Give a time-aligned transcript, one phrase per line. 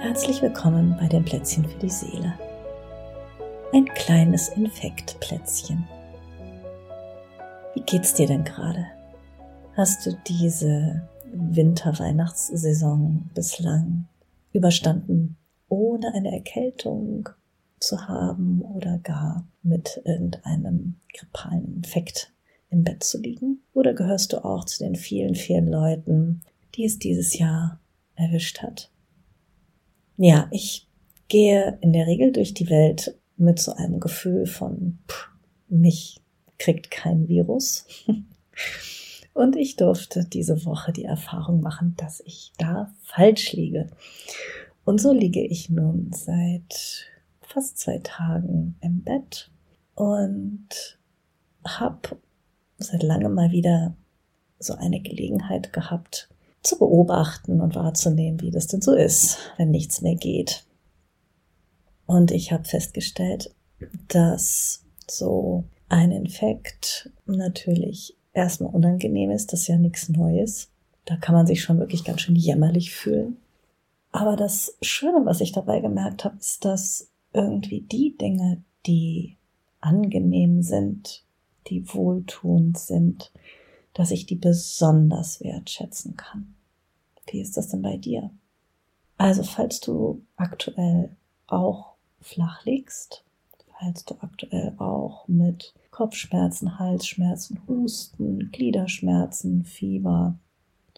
[0.00, 2.32] Herzlich willkommen bei dem Plätzchen für die Seele.
[3.74, 5.86] Ein kleines Infektplätzchen.
[7.74, 8.86] Wie geht's dir denn gerade?
[9.76, 14.06] Hast du diese Winter-Weihnachtssaison bislang
[14.54, 15.36] überstanden,
[15.68, 17.28] ohne eine Erkältung
[17.78, 22.32] zu haben oder gar mit irgendeinem grippalen Infekt
[22.70, 23.60] im Bett zu liegen?
[23.74, 26.40] Oder gehörst du auch zu den vielen, vielen Leuten,
[26.74, 27.78] die es dieses Jahr
[28.16, 28.89] erwischt hat?
[30.22, 30.86] Ja, ich
[31.28, 35.30] gehe in der Regel durch die Welt mit so einem Gefühl von, pff,
[35.68, 36.20] mich
[36.58, 37.86] kriegt kein Virus.
[39.32, 43.88] Und ich durfte diese Woche die Erfahrung machen, dass ich da falsch liege.
[44.84, 47.06] Und so liege ich nun seit
[47.40, 49.50] fast zwei Tagen im Bett
[49.94, 50.98] und
[51.66, 52.18] habe
[52.76, 53.96] seit langem mal wieder
[54.58, 56.28] so eine Gelegenheit gehabt,
[56.62, 60.64] zu beobachten und wahrzunehmen, wie das denn so ist, wenn nichts mehr geht.
[62.06, 63.54] Und ich habe festgestellt,
[64.08, 70.70] dass so ein Infekt natürlich erstmal unangenehm ist, das ist ja nichts Neues.
[71.04, 73.38] Da kann man sich schon wirklich ganz schön jämmerlich fühlen.
[74.12, 79.36] Aber das Schöne, was ich dabei gemerkt habe, ist, dass irgendwie die Dinge, die
[79.80, 81.24] angenehm sind,
[81.68, 83.32] die wohltuend sind,
[83.94, 86.54] dass ich die besonders wertschätzen kann.
[87.26, 88.30] Wie ist das denn bei dir?
[89.16, 91.14] Also, falls du aktuell
[91.46, 93.24] auch flach liegst,
[93.78, 100.38] falls du aktuell auch mit Kopfschmerzen, Halsschmerzen, Husten, Gliederschmerzen, Fieber,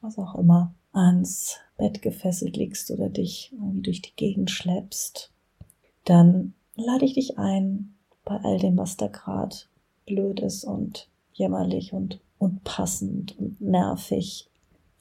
[0.00, 5.32] was auch immer, ans Bett gefesselt liegst oder dich irgendwie durch die Gegend schleppst,
[6.04, 9.56] dann lade ich dich ein, bei all dem, was da gerade
[10.06, 11.08] blöd ist und
[11.38, 14.48] jämmerlich und unpassend und nervig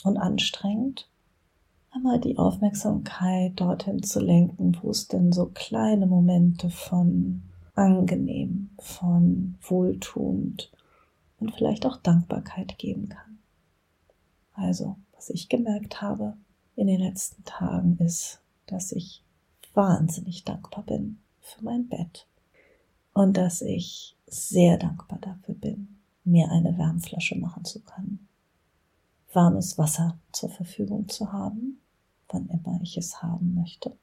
[0.03, 1.09] und anstrengend,
[1.91, 7.41] einmal die Aufmerksamkeit dorthin zu lenken, wo es denn so kleine Momente von
[7.75, 10.71] angenehm, von wohltuend
[11.39, 13.39] und vielleicht auch Dankbarkeit geben kann.
[14.53, 16.33] Also, was ich gemerkt habe
[16.75, 19.23] in den letzten Tagen ist, dass ich
[19.73, 22.27] wahnsinnig dankbar bin für mein Bett
[23.13, 25.96] und dass ich sehr dankbar dafür bin,
[26.27, 28.27] mir eine Wärmflasche machen zu können,
[29.33, 31.81] warmes Wasser zur Verfügung zu haben,
[32.29, 33.97] wann immer ich es haben möchte.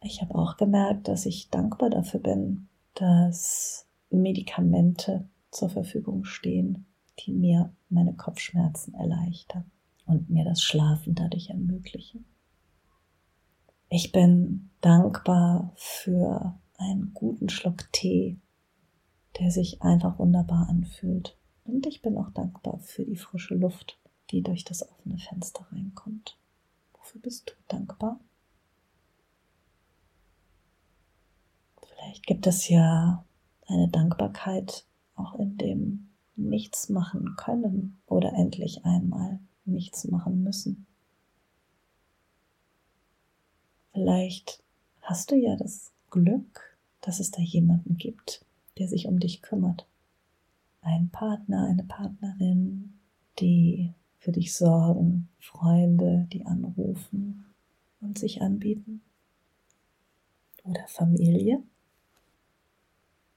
[0.00, 6.86] Ich habe auch gemerkt, dass ich dankbar dafür bin, dass Medikamente zur Verfügung stehen,
[7.20, 9.70] die mir meine Kopfschmerzen erleichtern
[10.06, 12.24] und mir das Schlafen dadurch ermöglichen.
[13.88, 18.40] Ich bin dankbar für einen guten Schluck Tee,
[19.38, 21.36] der sich einfach wunderbar anfühlt.
[21.64, 23.98] Und ich bin auch dankbar für die frische Luft,
[24.30, 26.36] die durch das offene Fenster reinkommt.
[26.94, 28.20] Wofür bist du dankbar?
[31.86, 33.24] Vielleicht gibt es ja
[33.66, 34.84] eine Dankbarkeit
[35.14, 40.86] auch in dem nichts machen können oder endlich einmal nichts machen müssen.
[43.92, 44.62] Vielleicht
[45.02, 48.44] hast du ja das Glück, dass es da jemanden gibt,
[48.78, 49.86] der sich um dich kümmert.
[50.80, 52.98] Ein Partner, eine Partnerin,
[53.38, 57.46] die für dich sorgen, Freunde, die anrufen
[58.00, 59.02] und sich anbieten.
[60.64, 61.62] Oder Familie.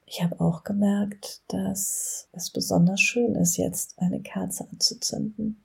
[0.06, 5.60] Ich habe auch gemerkt, dass es besonders schön ist, jetzt eine Kerze anzuzünden.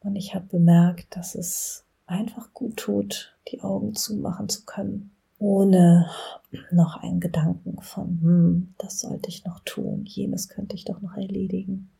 [0.00, 6.10] Und ich habe bemerkt, dass es einfach gut tut, die Augen zumachen zu können ohne
[6.70, 11.16] noch einen Gedanken von, hm, das sollte ich noch tun, jenes könnte ich doch noch
[11.16, 11.90] erledigen.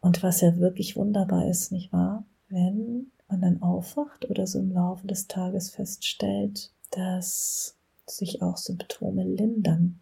[0.00, 2.24] Und was ja wirklich wunderbar ist, nicht wahr?
[2.48, 9.22] Wenn man dann aufwacht oder so im Laufe des Tages feststellt, dass sich auch Symptome
[9.22, 10.00] lindern.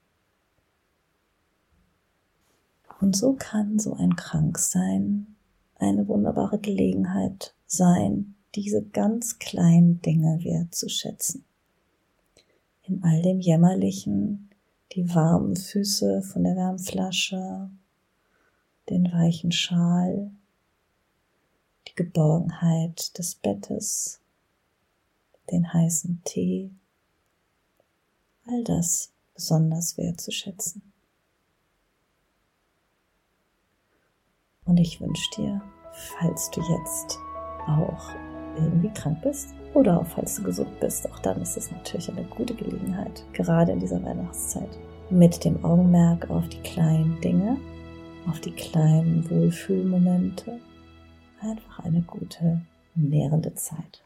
[3.00, 5.37] Und so kann so ein Kranksein
[5.76, 11.44] eine wunderbare Gelegenheit sein, diese ganz kleinen Dinge wertzuschätzen
[12.88, 14.50] in all dem Jämmerlichen,
[14.93, 17.70] die warmen Füße von der Wärmflasche,
[18.88, 20.31] den weichen Schal,
[21.87, 24.20] die Geborgenheit des Bettes,
[25.50, 26.70] den heißen Tee,
[28.46, 30.82] all das besonders wertzuschätzen.
[34.64, 35.62] Und ich wünsche dir,
[35.93, 37.19] falls du jetzt
[37.67, 42.10] auch irgendwie krank bist, oder auch falls du gesund bist, auch dann ist es natürlich
[42.10, 44.78] eine gute Gelegenheit, gerade in dieser Weihnachtszeit,
[45.10, 47.56] mit dem Augenmerk auf die kleinen Dinge,
[48.28, 50.58] auf die kleinen Wohlfühlmomente,
[51.40, 52.60] einfach eine gute
[52.94, 54.02] nährende Zeit.